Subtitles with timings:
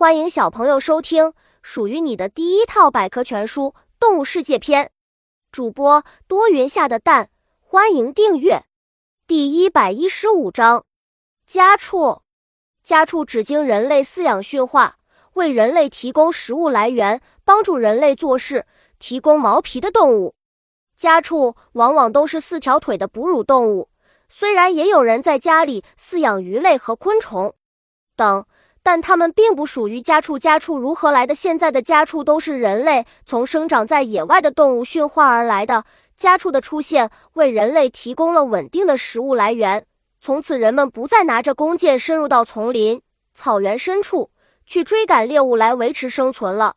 [0.00, 4.86] 欢迎小朋友收听属于你的第一套百科全书《动物世界篇》。
[5.52, 7.28] 主播多云下的蛋，
[7.60, 8.64] 欢迎订阅。
[9.26, 10.86] 第一百一十五章：
[11.46, 12.22] 家畜。
[12.82, 14.96] 家畜只经人类饲养驯化，
[15.34, 18.64] 为人类提供食物来源，帮助人类做事，
[18.98, 20.34] 提供毛皮的动物。
[20.96, 23.90] 家畜往往都是四条腿的哺乳动物。
[24.30, 27.54] 虽然也有人在家里饲养鱼类和昆虫
[28.16, 28.46] 等，
[28.82, 30.38] 但它们并不属于家畜。
[30.38, 31.34] 家畜如何来的？
[31.34, 35.84] 现在的家畜都是人类从生长在野外的动物驯化而来的。
[36.16, 39.86] 家畜的出现为人类提供了稳定的食物来源，
[40.20, 43.00] 从此人们不再拿着弓箭深入到丛林、
[43.32, 44.30] 草原深处
[44.66, 46.74] 去追赶猎物来维持生存了。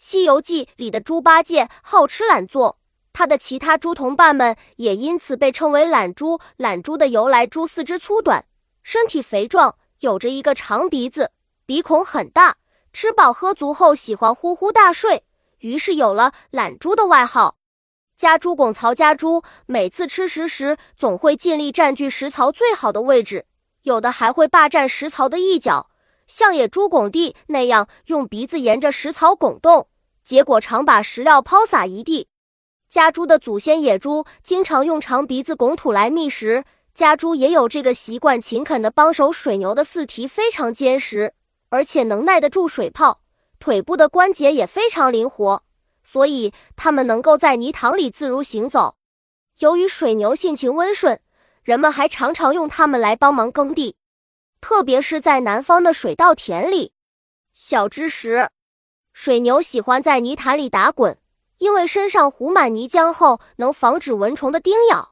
[0.04, 2.78] 《西游记》里的猪八戒好吃懒做。
[3.12, 6.40] 他的其他猪同伴们也因此被称为懒猪。
[6.56, 8.46] 懒猪的由来：猪四肢粗短，
[8.82, 11.30] 身体肥壮，有着一个长鼻子，
[11.64, 12.56] 鼻孔很大，
[12.92, 15.22] 吃饱喝足后喜欢呼呼大睡，
[15.60, 17.56] 于是有了懒猪的外号。
[18.16, 23.46] 家猪拱槽家猪每次吃食时总会尽力占据食槽最好的位置，
[23.82, 25.88] 有的还会霸占食槽的一角，
[26.26, 29.86] 像野猪拱地那样用鼻子沿着食槽拱动，
[30.24, 32.26] 结果常把食料抛洒一地。
[32.88, 36.64] 家猪的祖先野猪经常用长鼻子拱土来觅食，
[36.94, 38.40] 家猪也有这个习惯。
[38.40, 41.34] 勤恳的帮手水牛的四蹄非常坚实，
[41.70, 43.20] 而且能耐得住水泡，
[43.58, 45.62] 腿部的关节也非常灵活，
[46.04, 48.96] 所以它们能够在泥塘里自如行走。
[49.58, 51.20] 由于水牛性情温顺，
[51.62, 53.96] 人们还常常用它们来帮忙耕地，
[54.60, 56.92] 特别是在南方的水稻田里。
[57.52, 58.50] 小知识：
[59.12, 61.18] 水牛喜欢在泥潭里打滚。
[61.58, 65.11] 因为身上糊满泥浆后，能防止蚊虫的叮咬。